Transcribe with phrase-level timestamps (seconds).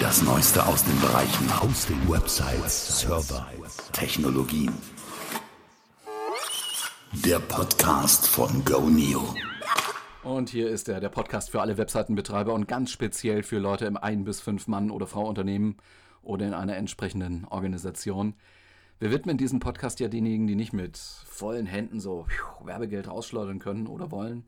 [0.00, 3.46] Das Neueste aus den Bereichen Hosting, Websites, Server,
[3.92, 4.72] Technologien.
[7.24, 9.34] Der Podcast von GoNeo.
[10.22, 13.96] Und hier ist er, der Podcast für alle Webseitenbetreiber und ganz speziell für Leute im
[13.96, 15.76] ein- bis fünf Mann- oder Frau-Unternehmen
[16.22, 18.34] oder in einer entsprechenden Organisation.
[18.98, 22.26] Wir widmen diesen Podcast ja denjenigen, die nicht mit vollen Händen so
[22.64, 24.44] Werbegeld rausschleudern können oder wollen.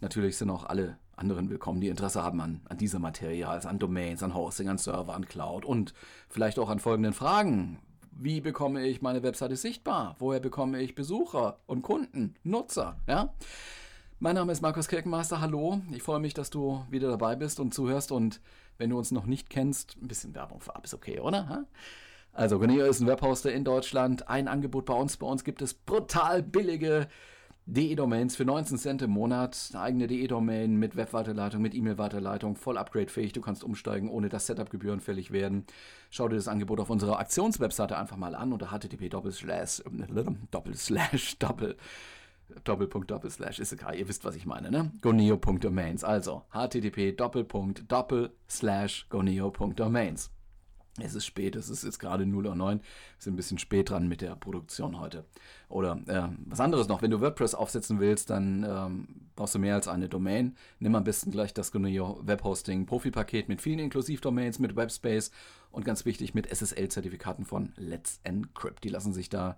[0.00, 3.78] Natürlich sind auch alle anderen willkommen, die Interesse haben an, an dieser Materie, also an
[3.78, 5.94] Domains, an Hosting, an Server, an Cloud und
[6.28, 7.78] vielleicht auch an folgenden Fragen.
[8.12, 10.16] Wie bekomme ich meine Webseite sichtbar?
[10.18, 12.96] Woher bekomme ich Besucher und Kunden, Nutzer?
[13.08, 13.32] Ja?
[14.20, 15.40] Mein Name ist Markus Kirkenmeister.
[15.40, 15.80] Hallo.
[15.92, 18.12] Ich freue mich, dass du wieder dabei bist und zuhörst.
[18.12, 18.40] Und
[18.78, 21.66] wenn du uns noch nicht kennst, ein bisschen Werbung vorab ist okay, oder?
[22.32, 24.28] Also, Goneo ist ein Webhoster in Deutschland.
[24.28, 25.16] Ein Angebot bei uns.
[25.16, 27.08] Bei uns gibt es brutal billige
[27.66, 29.70] DE-Domains für 19 Cent im Monat.
[29.72, 33.32] Eine eigene DE-Domain mit Webweiterleitung, mit E-Mail-Weiterleitung, voll upgradefähig.
[33.32, 35.64] Du kannst umsteigen, ohne dass Setup-Gebühren fällig werden.
[36.10, 39.82] Schau dir das Angebot auf unserer Aktionswebseite einfach mal an unter http doppelslash
[40.50, 41.76] doppelslash doppel
[42.64, 44.92] Doppelpunkt, Doppelslash, ist egal, ihr wisst, was ich meine, ne?
[45.00, 46.04] Goneo.domains.
[46.04, 50.33] Also, http Doppelslash Goneo.domains.
[51.00, 52.70] Es ist spät, es ist jetzt gerade 0.09 Uhr.
[52.70, 52.80] Wir
[53.18, 55.24] sind ein bisschen spät dran mit der Produktion heute.
[55.68, 59.74] Oder äh, was anderes noch, wenn du WordPress aufsetzen willst, dann ähm, brauchst du mehr
[59.74, 60.56] als eine Domain.
[60.78, 65.32] Nimm am besten gleich das Goneo Webhosting Profi-Paket mit vielen Inklusivdomains, mit Webspace
[65.72, 68.84] und ganz wichtig mit SSL-Zertifikaten von Let's Encrypt.
[68.84, 69.56] Die lassen sich da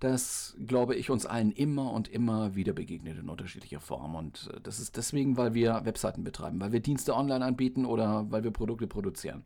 [0.00, 4.14] das, glaube ich, uns allen immer und immer wieder begegnet in unterschiedlicher Form.
[4.14, 8.24] Und äh, das ist deswegen, weil wir Webseiten betreiben, weil wir Dienste online anbieten oder
[8.30, 9.44] weil wir Produkte produzieren.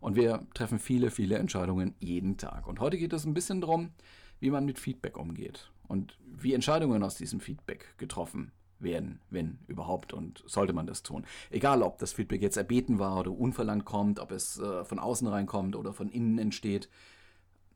[0.00, 2.66] Und wir treffen viele, viele Entscheidungen jeden Tag.
[2.66, 3.90] Und heute geht es ein bisschen darum,
[4.40, 10.12] wie man mit Feedback umgeht und wie Entscheidungen aus diesem Feedback getroffen werden, wenn überhaupt
[10.12, 11.24] und sollte man das tun.
[11.50, 15.26] Egal, ob das Feedback jetzt erbeten war oder unverlangt kommt, ob es äh, von außen
[15.26, 16.88] reinkommt oder von innen entsteht.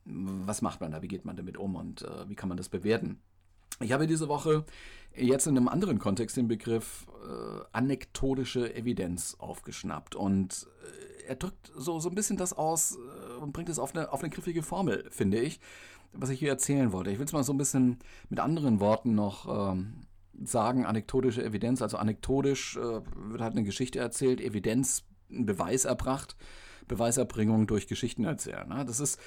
[0.04, 1.02] Was macht man da?
[1.02, 3.20] Wie geht man damit um und äh, wie kann man das bewerten?
[3.80, 4.64] Ich habe diese Woche
[5.14, 11.70] jetzt in einem anderen Kontext den Begriff äh, anekdotische Evidenz aufgeschnappt und äh, er drückt
[11.76, 14.62] so, so ein bisschen das aus äh, und bringt es auf eine, auf eine griffige
[14.62, 15.60] Formel, finde ich,
[16.12, 17.10] was ich hier erzählen wollte.
[17.10, 17.98] Ich will es mal so ein bisschen
[18.28, 19.94] mit anderen Worten noch ähm,
[20.44, 21.82] sagen, anekdotische Evidenz.
[21.82, 26.36] Also anekdotisch äh, wird halt eine Geschichte erzählt, Evidenz, ein Beweis erbracht,
[26.86, 28.68] Beweiserbringung durch Geschichten erzählen.
[28.68, 28.84] Ne?
[28.84, 29.20] Das ist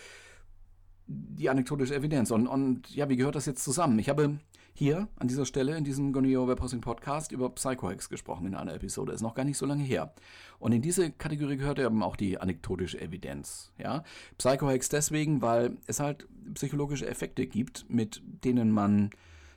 [1.08, 2.32] die anekdotische Evidenz.
[2.32, 4.00] Und, und ja, wie gehört das jetzt zusammen?
[4.00, 4.40] Ich habe
[4.74, 9.12] hier an dieser Stelle in diesem Goneo Webhosting Podcast über Psychohex gesprochen in einer Episode.
[9.12, 10.14] Ist noch gar nicht so lange her.
[10.60, 13.72] Und in diese Kategorie gehört eben auch die anekdotische Evidenz.
[13.78, 14.04] Ja?
[14.38, 19.12] Psychohex deswegen, weil es halt psychologische Effekte gibt, mit denen man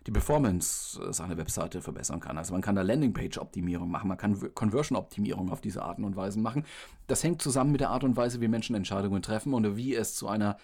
[0.07, 2.37] die Performance seiner Webseite verbessern kann.
[2.37, 6.65] Also man kann da Landingpage-Optimierung machen, man kann Conversion-Optimierung auf diese Arten und Weisen machen.
[7.07, 10.15] Das hängt zusammen mit der Art und Weise, wie Menschen Entscheidungen treffen und wie es
[10.15, 10.59] zu einer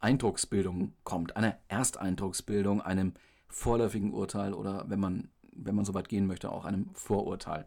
[0.00, 3.12] Eindrucksbildung kommt, einer Ersteindrucksbildung, einem
[3.50, 7.66] vorläufigen Urteil oder wenn man, wenn man so weit gehen möchte, auch einem Vorurteil.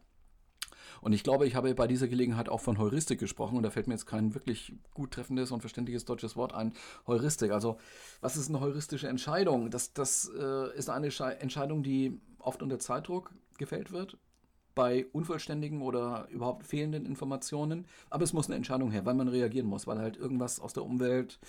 [1.01, 3.87] Und ich glaube, ich habe bei dieser Gelegenheit auch von Heuristik gesprochen und da fällt
[3.87, 6.73] mir jetzt kein wirklich gut treffendes und verständliches deutsches Wort ein.
[7.07, 7.51] Heuristik.
[7.51, 7.77] Also,
[8.21, 9.69] was ist eine heuristische Entscheidung?
[9.69, 14.17] Das, das äh, ist eine Entscheidung, die oft unter Zeitdruck gefällt wird,
[14.75, 17.85] bei unvollständigen oder überhaupt fehlenden Informationen.
[18.09, 20.83] Aber es muss eine Entscheidung her, weil man reagieren muss, weil halt irgendwas aus der
[20.83, 21.39] Umwelt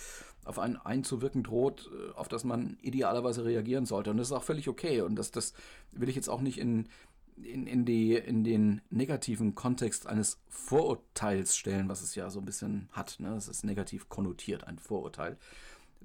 [0.45, 4.11] auf einen einzuwirken droht, äh, auf das man idealerweise reagieren sollte.
[4.11, 5.01] Und das ist auch völlig okay.
[5.01, 5.55] Und das, das
[5.93, 6.89] will ich jetzt auch nicht in
[7.37, 12.45] in, in, die, in den negativen Kontext eines Vorurteils stellen, was es ja so ein
[12.45, 13.17] bisschen hat.
[13.19, 13.35] Ne?
[13.35, 15.37] Es ist negativ konnotiert, ein Vorurteil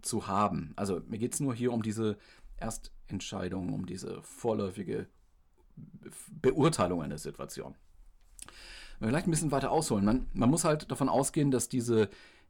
[0.02, 0.74] zu haben.
[0.76, 2.18] Also mir geht es nur hier um diese
[2.58, 5.08] Erstentscheidung, um diese vorläufige
[6.42, 7.76] Beurteilung einer Situation.
[9.00, 10.04] Vielleicht ein bisschen weiter ausholen.
[10.04, 12.10] Man, man muss halt davon ausgehen, dass diese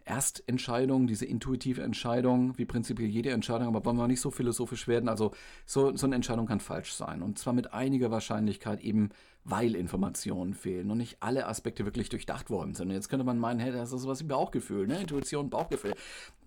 [0.09, 5.07] Erstentscheidung, diese intuitive Entscheidung, wie prinzipiell jede Entscheidung, aber wollen wir nicht so philosophisch werden.
[5.07, 5.31] Also
[5.67, 7.21] so, so eine Entscheidung kann falsch sein.
[7.21, 9.09] Und zwar mit einiger Wahrscheinlichkeit eben,
[9.43, 12.87] weil Informationen fehlen und nicht alle Aspekte wirklich durchdacht worden sind.
[12.87, 14.99] Und jetzt könnte man meinen, hey, das ist sowas wie Bauchgefühl, ne?
[14.99, 15.93] Intuition, Bauchgefühl.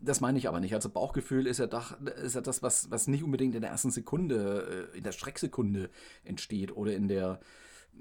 [0.01, 0.75] Das meine ich aber nicht.
[0.75, 3.93] Also Bauchgefühl ist ja, doch, ist ja das, was, was nicht unbedingt in der ersten
[3.93, 5.89] Sekunde, äh, in der Schrecksekunde
[6.25, 7.39] entsteht oder in der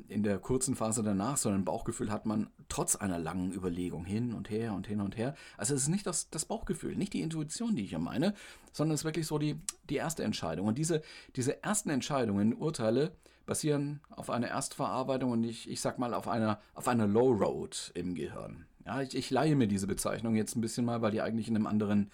[0.08, 4.50] in der kurzen Phase danach, sondern Bauchgefühl hat man trotz einer langen Überlegung hin und
[4.50, 5.36] her und hin und her.
[5.58, 8.34] Also es ist nicht das, das Bauchgefühl, nicht die Intuition, die ich hier meine,
[8.74, 9.60] sondern es ist wirklich so die,
[9.90, 10.68] die erste Entscheidung.
[10.68, 11.02] Und diese,
[11.36, 13.12] diese ersten Entscheidungen, Urteile,
[13.46, 17.92] basieren auf einer Erstverarbeitung und ich, ich sag mal auf einer, auf einer Low Road
[17.96, 18.66] im Gehirn.
[18.86, 21.56] Ja, ich, ich leihe mir diese Bezeichnung jetzt ein bisschen mal, weil die eigentlich in
[21.56, 22.12] einem anderen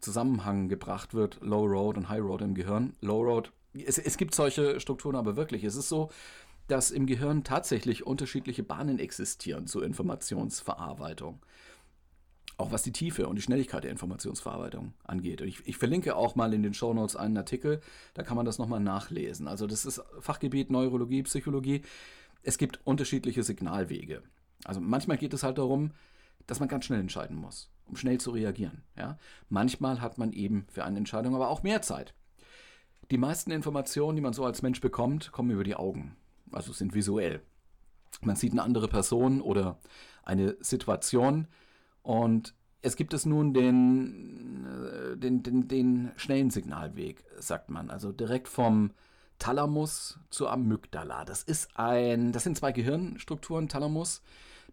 [0.00, 1.38] Zusammenhang gebracht wird.
[1.40, 2.94] Low Road und High Road im Gehirn.
[3.00, 5.64] Low Road, es, es gibt solche Strukturen aber wirklich.
[5.64, 6.10] Es ist so,
[6.68, 11.44] dass im Gehirn tatsächlich unterschiedliche Bahnen existieren zur Informationsverarbeitung.
[12.58, 15.42] Auch was die Tiefe und die Schnelligkeit der Informationsverarbeitung angeht.
[15.42, 17.80] Und ich, ich verlinke auch mal in den Show Notes einen Artikel,
[18.14, 19.46] da kann man das nochmal nachlesen.
[19.46, 21.82] Also das ist Fachgebiet Neurologie, Psychologie.
[22.42, 24.22] Es gibt unterschiedliche Signalwege.
[24.64, 25.92] Also manchmal geht es halt darum,
[26.46, 28.82] dass man ganz schnell entscheiden muss, um schnell zu reagieren.
[28.96, 29.18] Ja?
[29.48, 32.14] Manchmal hat man eben für eine Entscheidung aber auch mehr Zeit.
[33.10, 36.16] Die meisten Informationen, die man so als Mensch bekommt, kommen über die Augen,
[36.52, 37.40] also sind visuell.
[38.22, 39.78] Man sieht eine andere Person oder
[40.22, 41.48] eine Situation
[42.02, 48.12] und es gibt es nun den, äh, den, den, den schnellen Signalweg, sagt man, also
[48.12, 48.92] direkt vom
[49.38, 51.24] Thalamus zur Amygdala.
[51.24, 54.22] Das ist ein, das sind zwei Gehirnstrukturen, Thalamus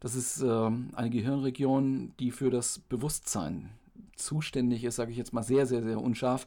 [0.04, 3.70] das ist äh, eine Gehirnregion, die für das Bewusstsein
[4.18, 6.46] zuständig ist, sage ich jetzt mal sehr, sehr, sehr unscharf.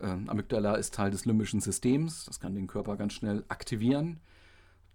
[0.00, 4.20] Ähm, Amygdala ist Teil des limbischen Systems, das kann den Körper ganz schnell aktivieren.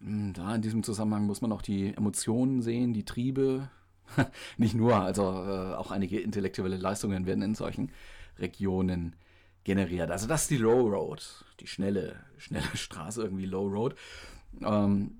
[0.01, 3.69] Da in diesem Zusammenhang muss man auch die Emotionen sehen, die Triebe.
[4.57, 7.91] Nicht nur, also äh, auch einige intellektuelle Leistungen werden in solchen
[8.39, 9.15] Regionen
[9.63, 10.09] generiert.
[10.09, 13.95] Also das ist die Low Road, die schnelle, schnelle Straße, irgendwie Low Road.
[14.61, 15.11] Ähm,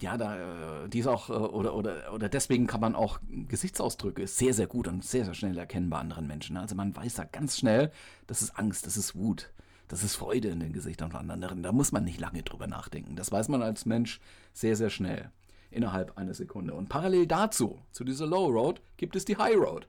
[0.00, 4.26] ja, da, äh, die ist auch, äh, oder, oder, oder deswegen kann man auch Gesichtsausdrücke
[4.26, 6.56] sehr, sehr gut und sehr, sehr schnell erkennen bei anderen Menschen.
[6.56, 7.90] Also man weiß da ganz schnell,
[8.26, 9.52] das ist Angst, das ist Wut,
[9.94, 11.62] das ist Freude in den Gesichtern von anderen.
[11.62, 13.14] Da muss man nicht lange drüber nachdenken.
[13.14, 14.20] Das weiß man als Mensch
[14.52, 15.30] sehr, sehr schnell.
[15.70, 16.74] Innerhalb einer Sekunde.
[16.74, 19.86] Und parallel dazu, zu dieser Low Road, gibt es die High Road.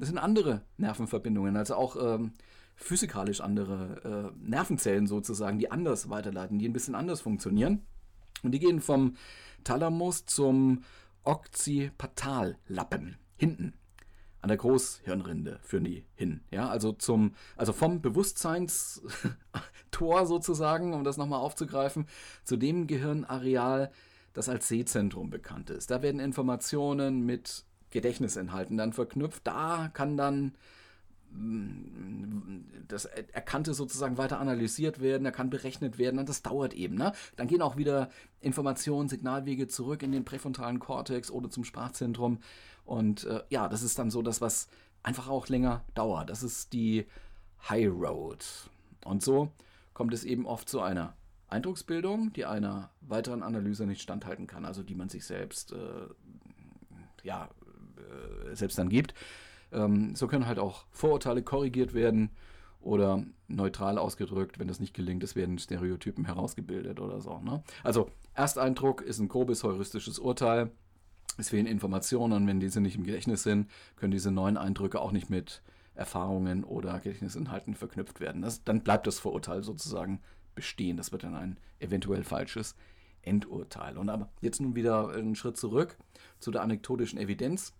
[0.00, 2.32] Das sind andere Nervenverbindungen, also auch ähm,
[2.74, 7.86] physikalisch andere äh, Nervenzellen sozusagen, die anders weiterleiten, die ein bisschen anders funktionieren.
[8.42, 9.14] Und die gehen vom
[9.62, 10.82] Thalamus zum
[11.22, 13.74] Occipitallappen, hinten.
[14.40, 16.40] An der Großhirnrinde führen die hin.
[16.50, 19.06] Ja, also zum, also vom Bewusstseinstor
[20.26, 22.06] sozusagen, um das nochmal aufzugreifen,
[22.44, 23.90] zu dem Gehirnareal,
[24.32, 25.90] das als Sehzentrum bekannt ist.
[25.90, 29.46] Da werden Informationen mit Gedächtnisinhalten dann verknüpft.
[29.46, 30.52] Da kann dann
[32.88, 36.94] das Erkannte sozusagen weiter analysiert werden, er kann berechnet werden und das dauert eben.
[36.94, 37.12] Ne?
[37.36, 42.38] Dann gehen auch wieder Informationen, Signalwege zurück in den präfrontalen Kortex oder zum Sprachzentrum
[42.86, 44.68] und äh, ja, das ist dann so das, was
[45.02, 46.30] einfach auch länger dauert.
[46.30, 47.06] Das ist die
[47.68, 48.44] High Road.
[49.04, 49.50] Und so
[49.92, 51.14] kommt es eben oft zu einer
[51.48, 56.06] Eindrucksbildung, die einer weiteren Analyse nicht standhalten kann, also die man sich selbst äh,
[57.22, 57.48] ja,
[57.96, 59.14] äh, selbst dann gibt.
[59.72, 62.30] Ähm, so können halt auch Vorurteile korrigiert werden
[62.80, 67.38] oder neutral ausgedrückt, wenn das nicht gelingt, es werden Stereotypen herausgebildet oder so.
[67.40, 67.62] Ne?
[67.82, 70.70] Also Ersteindruck ist ein grobes heuristisches Urteil.
[71.36, 75.12] Es fehlen Informationen und wenn diese nicht im Gedächtnis sind, können diese neuen Eindrücke auch
[75.12, 75.62] nicht mit
[75.94, 78.42] Erfahrungen oder Gedächtnisinhalten verknüpft werden.
[78.42, 80.20] Das, dann bleibt das Vorurteil sozusagen
[80.54, 80.96] bestehen.
[80.96, 82.74] Das wird dann ein eventuell falsches
[83.22, 83.98] Endurteil.
[83.98, 85.96] Und aber jetzt nun wieder einen Schritt zurück
[86.38, 87.72] zu der anekdotischen Evidenz.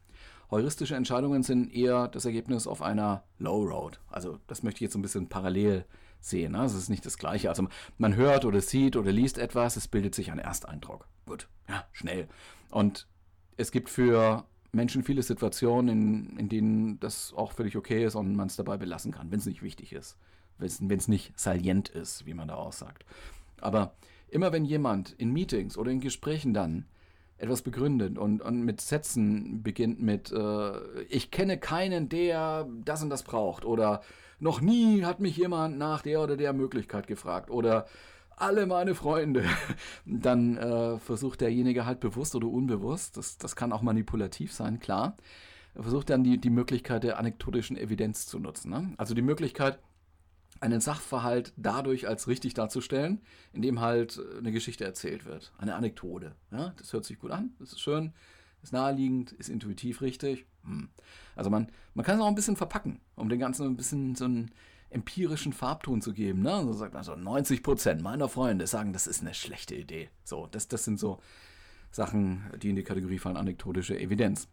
[0.50, 4.00] Heuristische Entscheidungen sind eher das Ergebnis auf einer Low Road.
[4.08, 5.84] Also das möchte ich jetzt ein bisschen parallel
[6.20, 6.52] sehen.
[6.52, 6.64] Ne?
[6.64, 7.48] Es ist nicht das Gleiche.
[7.48, 7.66] Also
[7.98, 11.06] man hört oder sieht oder liest etwas, es bildet sich ein Ersteindruck.
[11.26, 12.28] Gut, ja, schnell.
[12.70, 13.08] Und
[13.56, 18.36] es gibt für Menschen viele Situationen, in, in denen das auch völlig okay ist und
[18.36, 20.16] man es dabei belassen kann, wenn es nicht wichtig ist,
[20.58, 23.04] wenn es nicht salient ist, wie man da aussagt.
[23.60, 23.94] Aber
[24.28, 26.86] immer wenn jemand in Meetings oder in Gesprächen dann
[27.38, 33.10] etwas begründet und, und mit Sätzen beginnt mit, äh, ich kenne keinen, der das und
[33.10, 34.00] das braucht oder
[34.38, 37.86] noch nie hat mich jemand nach der oder der Möglichkeit gefragt oder
[38.36, 39.44] alle meine Freunde,
[40.06, 45.16] dann äh, versucht derjenige halt bewusst oder unbewusst, das, das kann auch manipulativ sein, klar,
[45.74, 48.70] versucht dann die, die Möglichkeit der anekdotischen Evidenz zu nutzen.
[48.70, 48.94] Ne?
[48.96, 49.78] Also die Möglichkeit,
[50.60, 53.20] einen Sachverhalt dadurch als richtig darzustellen,
[53.52, 56.34] indem halt eine Geschichte erzählt wird, eine Anekdote.
[56.50, 56.72] Ja?
[56.78, 58.12] Das hört sich gut an, das ist schön,
[58.62, 60.46] ist naheliegend, ist intuitiv richtig.
[60.64, 60.88] Hm.
[61.34, 64.24] Also man, man kann es auch ein bisschen verpacken, um den Ganzen ein bisschen so
[64.24, 64.50] einen
[64.96, 66.42] empirischen Farbton zu geben.
[66.42, 66.64] Ne?
[66.64, 70.08] So sagt man so, 90 Prozent meiner Freunde sagen, das ist eine schlechte Idee.
[70.24, 71.20] So, das, das sind so
[71.90, 74.48] Sachen, die in die Kategorie fallen, anekdotische Evidenz.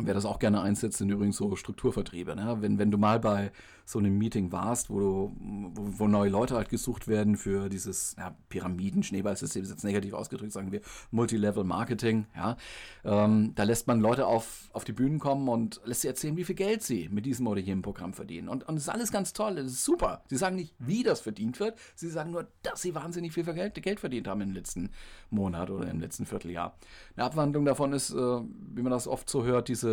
[0.00, 2.36] Wer das auch gerne einsetzt, sind übrigens so Strukturvertriebe.
[2.36, 2.58] Ne?
[2.60, 3.50] Wenn, wenn du mal bei
[3.84, 5.36] so einem Meeting warst, wo, du,
[5.74, 10.52] wo, wo neue Leute halt gesucht werden für dieses ja, Pyramiden-Schneeballsystem, ist jetzt negativ ausgedrückt,
[10.52, 12.56] sagen wir Multilevel-Marketing, ja,
[13.04, 16.44] ähm, da lässt man Leute auf, auf die Bühnen kommen und lässt sie erzählen, wie
[16.44, 18.48] viel Geld sie mit diesem oder jenem Programm verdienen.
[18.48, 20.22] Und, und das ist alles ganz toll, das ist super.
[20.28, 23.82] Sie sagen nicht, wie das verdient wird, sie sagen nur, dass sie wahnsinnig viel Geld,
[23.82, 24.90] Geld verdient haben im letzten
[25.30, 26.76] Monat oder im letzten Vierteljahr.
[27.16, 29.87] Eine Abwandlung davon ist, äh, wie man das oft so hört, diese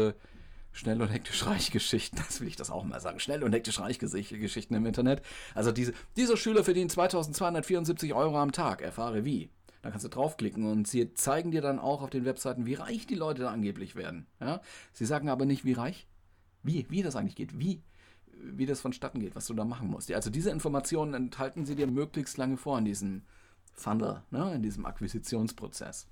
[0.75, 3.79] schnell und hektisch reich Geschichten, das will ich das auch mal sagen, schnell und hektisch
[3.79, 5.21] reich Geschichten im Internet.
[5.53, 9.49] Also diese, dieser Schüler verdient 2274 Euro am Tag, erfahre wie.
[9.81, 13.05] Da kannst du draufklicken und sie zeigen dir dann auch auf den Webseiten, wie reich
[13.05, 14.25] die Leute da angeblich werden.
[14.41, 14.61] Ja?
[14.93, 16.07] Sie sagen aber nicht, wie reich,
[16.63, 17.83] wie, wie das eigentlich geht, wie,
[18.33, 20.11] wie das vonstatten geht, was du da machen musst.
[20.11, 23.21] Also diese Informationen enthalten sie dir möglichst lange vor in diesem
[23.73, 24.55] Funnel, ne?
[24.55, 26.07] in diesem Akquisitionsprozess.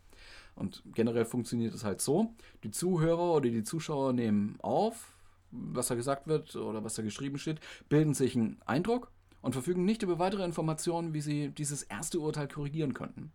[0.55, 2.33] Und generell funktioniert es halt so,
[2.63, 5.13] die Zuhörer oder die Zuschauer nehmen auf,
[5.51, 9.85] was da gesagt wird oder was da geschrieben steht, bilden sich einen Eindruck und verfügen
[9.85, 13.31] nicht über weitere Informationen, wie sie dieses erste Urteil korrigieren könnten.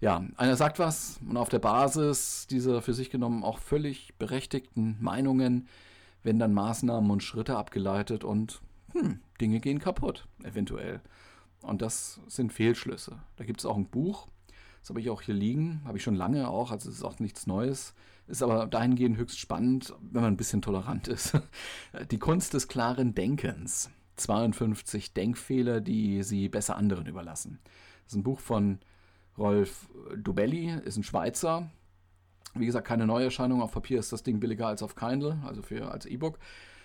[0.00, 4.96] ja, einer sagt was und auf der Basis dieser für sich genommen auch völlig berechtigten
[5.00, 5.68] Meinungen
[6.22, 8.60] werden dann Maßnahmen und Schritte abgeleitet und
[8.92, 11.00] hm, Dinge gehen kaputt, eventuell.
[11.62, 13.18] Und das sind Fehlschlüsse.
[13.36, 14.28] Da gibt es auch ein Buch,
[14.80, 17.18] das habe ich auch hier liegen, habe ich schon lange auch, also es ist auch
[17.18, 17.94] nichts Neues,
[18.28, 21.38] ist aber dahingehend höchst spannend, wenn man ein bisschen tolerant ist.
[22.10, 23.90] Die Kunst des klaren Denkens.
[24.16, 27.58] 52 Denkfehler, die Sie besser anderen überlassen.
[28.04, 28.78] Das ist ein Buch von
[29.38, 31.70] Rolf Dubelli ist ein Schweizer.
[32.54, 33.60] Wie gesagt, keine Neuerscheinung.
[33.60, 36.38] Auf Papier ist das Ding billiger als auf Kindle, also für als E-Book.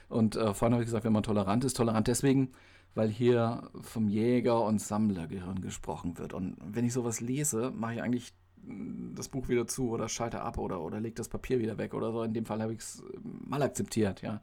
[0.10, 2.52] Und äh, vorhin habe ich gesagt, wenn man tolerant ist, tolerant deswegen,
[2.94, 6.34] weil hier vom Jäger- und Sammlergehirn gesprochen wird.
[6.34, 8.34] Und wenn ich sowas lese, mache ich eigentlich
[8.66, 11.94] mm, das Buch wieder zu oder schalte ab oder, oder lege das Papier wieder weg
[11.94, 12.24] oder so.
[12.24, 14.42] In dem Fall habe ich es mal akzeptiert, ja.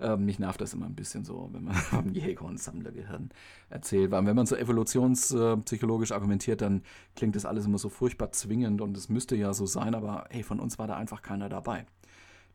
[0.00, 3.30] Ähm, mich nervt das immer ein bisschen so, wenn man vom Jäger- und Sammlergehirn
[3.68, 4.10] erzählt.
[4.10, 6.82] Weil wenn man so evolutionspsychologisch argumentiert, dann
[7.16, 10.42] klingt das alles immer so furchtbar zwingend und es müsste ja so sein, aber hey,
[10.42, 11.86] von uns war da einfach keiner dabei,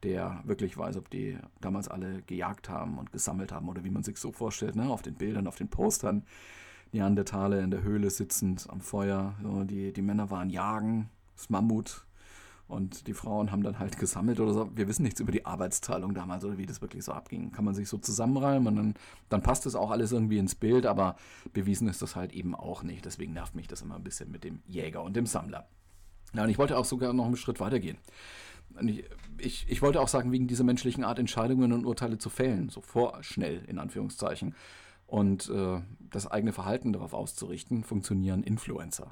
[0.04, 4.04] der wirklich weiß, ob die damals alle gejagt haben und gesammelt haben oder wie man
[4.04, 4.90] sich so vorstellt, ne?
[4.90, 6.24] auf den Bildern, auf den Postern.
[6.92, 9.36] Neandertaler in der Höhle sitzend am Feuer.
[9.44, 12.06] So, die, die Männer waren jagen, das Mammut
[12.67, 14.72] und die Frauen haben dann halt gesammelt oder so.
[14.75, 17.51] Wir wissen nichts über die Arbeitsteilung damals oder wie das wirklich so abging.
[17.51, 18.93] Kann man sich so zusammenreimen und dann,
[19.29, 21.15] dann passt das auch alles irgendwie ins Bild, aber
[21.53, 23.05] bewiesen ist das halt eben auch nicht.
[23.05, 25.67] Deswegen nervt mich das immer ein bisschen mit dem Jäger und dem Sammler.
[26.34, 27.98] Ja, und ich wollte auch sogar noch einen Schritt weitergehen.
[28.81, 29.05] Ich,
[29.38, 32.81] ich, ich, wollte auch sagen, wegen dieser menschlichen Art, Entscheidungen und Urteile zu fällen, so
[32.81, 34.55] vorschnell in Anführungszeichen,
[35.07, 39.12] und äh, das eigene Verhalten darauf auszurichten, funktionieren Influencer,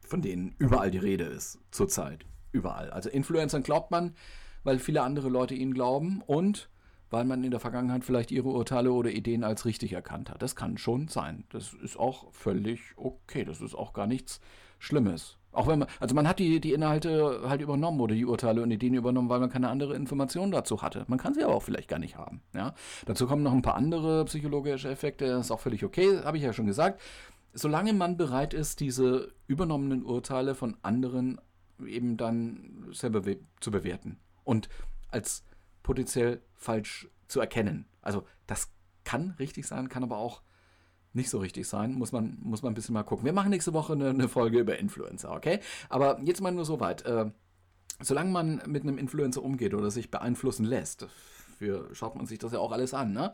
[0.00, 2.90] von denen überall die Rede ist, zurzeit überall.
[2.90, 4.14] Also Influencern glaubt man,
[4.62, 6.70] weil viele andere Leute ihnen glauben und
[7.10, 10.42] weil man in der Vergangenheit vielleicht ihre Urteile oder Ideen als richtig erkannt hat.
[10.42, 11.44] Das kann schon sein.
[11.50, 13.44] Das ist auch völlig okay.
[13.44, 14.40] Das ist auch gar nichts
[14.78, 15.36] Schlimmes.
[15.52, 18.70] Auch wenn man, also man hat die, die Inhalte halt übernommen oder die Urteile und
[18.72, 21.04] Ideen übernommen, weil man keine andere Information dazu hatte.
[21.06, 22.42] Man kann sie aber auch vielleicht gar nicht haben.
[22.52, 22.74] Ja?
[23.06, 25.26] Dazu kommen noch ein paar andere psychologische Effekte.
[25.26, 27.00] Das ist auch völlig okay, habe ich ja schon gesagt.
[27.52, 31.40] Solange man bereit ist, diese übernommenen Urteile von anderen
[31.86, 33.22] eben dann selber
[33.60, 34.68] zu bewerten und
[35.10, 35.44] als
[35.82, 37.86] potenziell falsch zu erkennen.
[38.02, 38.70] Also das
[39.04, 40.42] kann richtig sein, kann aber auch
[41.12, 41.94] nicht so richtig sein.
[41.94, 43.24] Muss man, muss man ein bisschen mal gucken.
[43.24, 45.60] Wir machen nächste Woche eine, eine Folge über Influencer, okay?
[45.88, 47.04] Aber jetzt mal nur so weit.
[47.06, 47.30] Äh,
[48.00, 51.06] solange man mit einem Influencer umgeht oder sich beeinflussen lässt,
[51.54, 53.32] für, schaut man sich das ja auch alles an, ne?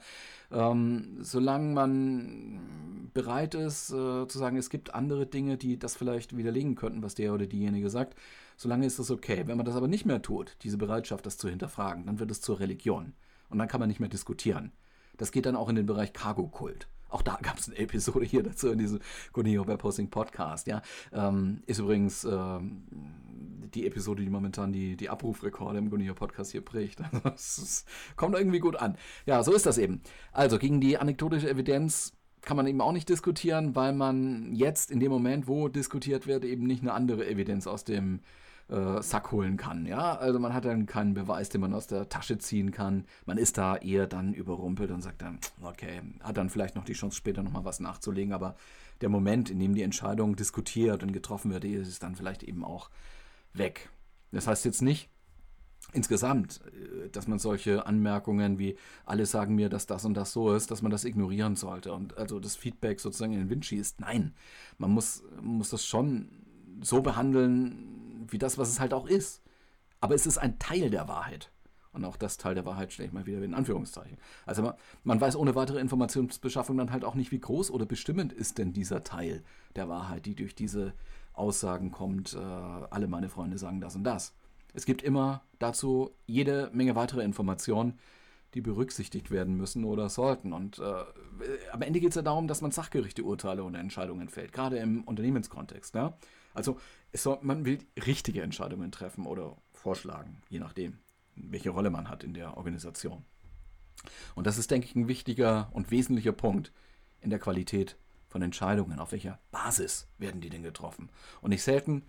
[0.53, 6.37] Ähm, solange man bereit ist äh, zu sagen, es gibt andere Dinge, die das vielleicht
[6.37, 8.17] widerlegen könnten, was der oder diejenige sagt,
[8.57, 9.45] solange ist das okay.
[9.47, 12.41] Wenn man das aber nicht mehr tut, diese Bereitschaft, das zu hinterfragen, dann wird es
[12.41, 13.15] zur Religion.
[13.49, 14.73] Und dann kann man nicht mehr diskutieren.
[15.17, 16.89] Das geht dann auch in den Bereich Cargo-Kult.
[17.11, 19.01] Auch da gab es eine Episode hier dazu in diesem
[19.33, 20.67] Gunio Webhosting Podcast.
[20.67, 22.85] Ja, ähm, ist übrigens ähm,
[23.75, 27.01] die Episode, die momentan die, die Abrufrekorde im Gunio Podcast hier bricht.
[27.23, 27.85] Also, es
[28.17, 28.97] kommt irgendwie gut an.
[29.27, 30.01] Ja, so ist das eben.
[30.33, 35.01] Also gegen die anekdotische Evidenz kann man eben auch nicht diskutieren, weil man jetzt in
[35.01, 38.21] dem Moment, wo diskutiert wird, eben nicht eine andere Evidenz aus dem
[38.71, 39.87] äh, Sack holen kann.
[39.87, 43.05] Ja, also man hat dann keinen Beweis, den man aus der Tasche ziehen kann.
[43.27, 46.93] Man ist da eher dann überrumpelt und sagt dann, okay, hat dann vielleicht noch die
[46.93, 48.55] Chance, später nochmal was nachzulegen, aber
[49.01, 52.91] der Moment, in dem die Entscheidung diskutiert und getroffen wird, ist dann vielleicht eben auch
[53.55, 53.91] weg.
[54.31, 55.09] Das heißt jetzt nicht,
[55.93, 60.55] insgesamt, äh, dass man solche Anmerkungen wie alle sagen mir, dass das und das so
[60.55, 64.01] ist, dass man das ignorieren sollte und also das Feedback sozusagen in den Wind schießt.
[64.01, 64.35] Nein,
[64.79, 66.29] man muss, muss das schon
[66.83, 67.90] so behandeln,
[68.29, 69.43] wie das, was es halt auch ist.
[70.01, 71.51] Aber es ist ein Teil der Wahrheit.
[71.93, 74.17] Und auch das Teil der Wahrheit stelle ich mal wieder in Anführungszeichen.
[74.47, 78.33] Also man, man, weiß ohne weitere Informationsbeschaffung dann halt auch nicht, wie groß oder bestimmend
[78.33, 79.43] ist denn dieser Teil
[79.75, 80.95] der Wahrheit, die durch diese
[81.33, 84.35] Aussagen kommt, äh, alle meine Freunde sagen das und das.
[84.73, 87.99] Es gibt immer dazu jede Menge weitere Informationen,
[88.55, 90.53] die berücksichtigt werden müssen oder sollten.
[90.53, 91.05] Und äh,
[91.73, 95.03] am Ende geht es ja darum, dass man sachgerechte Urteile und Entscheidungen fällt, gerade im
[95.05, 95.95] Unternehmenskontext.
[95.95, 96.13] Ne?
[96.61, 96.79] Also
[97.15, 100.99] soll, man will richtige Entscheidungen treffen oder vorschlagen, je nachdem,
[101.35, 103.25] welche Rolle man hat in der Organisation.
[104.35, 106.71] Und das ist, denke ich, ein wichtiger und wesentlicher Punkt
[107.23, 107.97] in der Qualität
[108.29, 108.99] von Entscheidungen.
[108.99, 111.09] Auf welcher Basis werden die denn getroffen?
[111.41, 112.03] Und nicht selten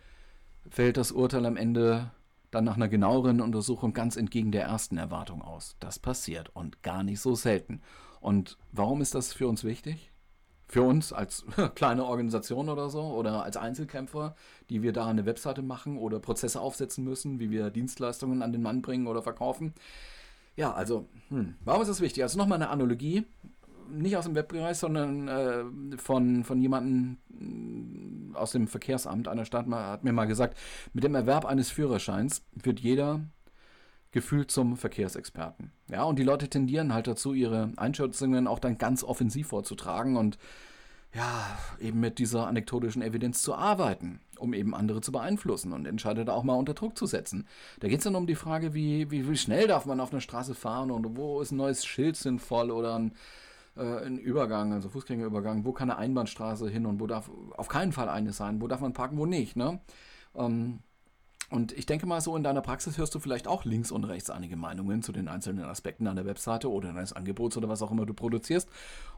[0.69, 2.11] fällt das Urteil am Ende
[2.51, 5.77] dann nach einer genaueren Untersuchung ganz entgegen der ersten Erwartung aus.
[5.79, 7.81] Das passiert und gar nicht so selten.
[8.19, 10.10] Und warum ist das für uns wichtig?
[10.71, 11.43] Für uns als
[11.75, 14.35] kleine Organisation oder so oder als Einzelkämpfer,
[14.69, 18.61] die wir da eine Webseite machen oder Prozesse aufsetzen müssen, wie wir Dienstleistungen an den
[18.61, 19.73] Mann bringen oder verkaufen.
[20.55, 22.23] Ja, also, hm, warum ist das wichtig?
[22.23, 23.25] Also nochmal eine Analogie,
[23.89, 29.67] nicht aus dem Webbereich, sondern äh, von, von jemandem hm, aus dem Verkehrsamt einer Stadt
[29.67, 30.57] hat mir mal gesagt,
[30.93, 33.19] mit dem Erwerb eines Führerscheins wird jeder
[34.11, 35.71] gefühlt zum Verkehrsexperten.
[35.89, 40.37] Ja, und die Leute tendieren halt dazu, ihre Einschätzungen auch dann ganz offensiv vorzutragen und
[41.13, 46.23] ja, eben mit dieser anekdotischen Evidenz zu arbeiten, um eben andere zu beeinflussen und Entscheider
[46.23, 47.47] da auch mal unter Druck zu setzen.
[47.81, 50.21] Da geht es dann um die Frage, wie, wie, wie schnell darf man auf einer
[50.21, 53.13] Straße fahren und wo ist ein neues Schild sinnvoll oder ein,
[53.75, 57.91] äh, ein Übergang, also Fußgängerübergang, wo kann eine Einbahnstraße hin und wo darf auf keinen
[57.91, 59.81] Fall eine sein, wo darf man parken, wo nicht, ne?
[60.33, 60.79] Ähm,
[61.51, 64.29] und ich denke mal, so in deiner Praxis hörst du vielleicht auch links und rechts
[64.29, 68.05] einige Meinungen zu den einzelnen Aspekten deiner Webseite oder deines Angebots oder was auch immer
[68.05, 68.69] du produzierst.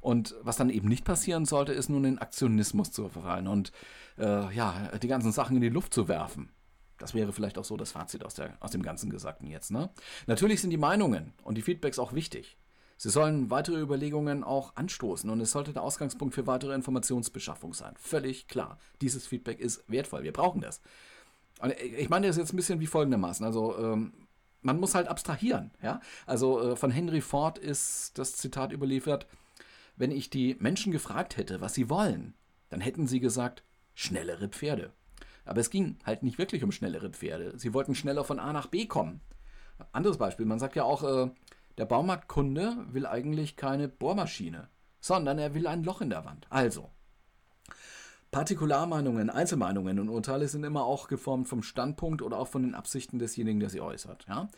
[0.02, 3.72] Und was dann eben nicht passieren sollte, ist nun in Aktionismus zu verfallen und
[4.17, 6.50] äh, ja, die ganzen Sachen in die Luft zu werfen.
[6.98, 9.69] Das wäre vielleicht auch so das Fazit aus, der, aus dem ganzen Gesagten jetzt.
[9.69, 9.91] Ne?
[10.26, 12.58] Natürlich sind die Meinungen und die Feedbacks auch wichtig.
[12.98, 17.93] Sie sollen weitere Überlegungen auch anstoßen und es sollte der Ausgangspunkt für weitere Informationsbeschaffung sein.
[18.00, 18.80] Völlig klar.
[19.02, 20.24] Dieses Feedback ist wertvoll.
[20.24, 20.82] Wir brauchen das.
[21.63, 23.45] Und ich meine das jetzt ein bisschen wie folgendermaßen.
[23.45, 24.12] Also ähm,
[24.63, 25.71] man muss halt abstrahieren.
[25.82, 26.02] Ja?
[26.26, 29.28] Also äh, von Henry Ford ist das Zitat überliefert,
[29.95, 32.34] wenn ich die Menschen gefragt hätte, was sie wollen,
[32.67, 34.91] dann hätten sie gesagt, schnellere Pferde.
[35.45, 37.58] Aber es ging halt nicht wirklich um schnellere Pferde.
[37.58, 39.21] Sie wollten schneller von A nach B kommen.
[39.93, 41.32] Anderes Beispiel, man sagt ja auch, äh,
[41.78, 44.67] der Baumarktkunde will eigentlich keine Bohrmaschine,
[44.99, 46.45] sondern er will ein Loch in der Wand.
[46.49, 46.89] Also,
[48.34, 53.19] Partikularmeinungen, Einzelmeinungen und Urteile sind immer auch geformt vom Standpunkt oder auch von den Absichten
[53.19, 54.26] desjenigen, der sie äußert.
[54.28, 54.50] Ja?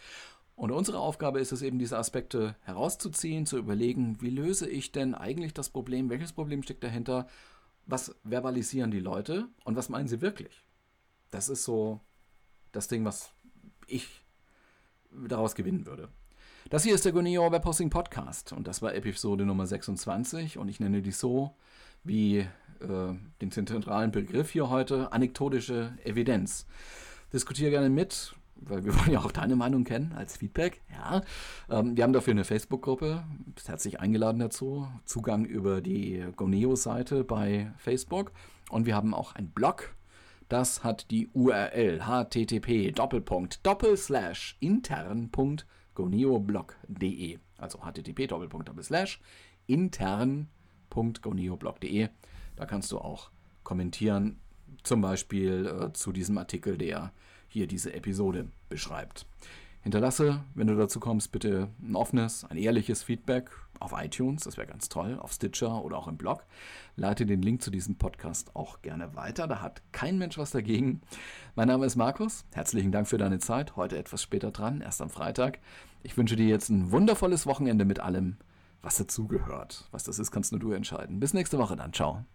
[0.56, 5.14] Und unsere Aufgabe ist es eben, diese Aspekte herauszuziehen, zu überlegen, wie löse ich denn
[5.14, 7.28] eigentlich das Problem, welches Problem steckt dahinter,
[7.86, 10.64] was verbalisieren die Leute und was meinen sie wirklich.
[11.30, 12.00] Das ist so
[12.72, 13.34] das Ding, was
[13.88, 14.24] ich
[15.12, 16.08] daraus gewinnen würde.
[16.72, 20.80] Das hier ist der Goneo Webhosting Podcast und das war Episode Nummer 26 und ich
[20.80, 21.56] nenne die so
[22.04, 22.48] wie äh,
[23.40, 26.66] den zentralen Begriff hier heute, anekdotische Evidenz.
[27.32, 30.82] Diskutiere gerne mit, weil wir wollen ja auch deine Meinung kennen als Feedback.
[30.92, 31.22] Ja,
[31.70, 33.24] ähm, wir haben dafür eine Facebook-Gruppe,
[33.54, 34.88] bist herzlich eingeladen dazu.
[35.06, 38.32] Zugang über die Goneo-Seite bei Facebook
[38.72, 39.94] und wir haben auch einen Blog.
[40.50, 42.92] Das hat die URL http
[45.98, 48.20] intern.goneoblog.de also http
[49.68, 52.10] intern.goneoblog.de
[52.56, 53.32] da kannst du auch
[53.64, 54.40] kommentieren,
[54.84, 57.12] zum Beispiel äh, zu diesem Artikel, der
[57.48, 59.26] hier diese Episode beschreibt.
[59.82, 64.68] Hinterlasse, wenn du dazu kommst, bitte ein offenes, ein ehrliches Feedback auf iTunes, das wäre
[64.68, 66.46] ganz toll, auf Stitcher oder auch im Blog.
[66.96, 71.02] Leite den Link zu diesem Podcast auch gerne weiter, da hat kein Mensch was dagegen.
[71.56, 75.10] Mein Name ist Markus, herzlichen Dank für deine Zeit, heute etwas später dran, erst am
[75.10, 75.60] Freitag.
[76.04, 78.38] Ich wünsche dir jetzt ein wundervolles Wochenende mit allem,
[78.82, 79.88] was dazugehört.
[79.92, 81.20] Was das ist, kannst nur du entscheiden.
[81.20, 82.26] Bis nächste Woche dann, ciao.